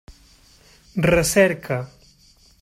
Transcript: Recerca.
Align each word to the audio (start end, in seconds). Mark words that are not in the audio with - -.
Recerca. 1.13 1.77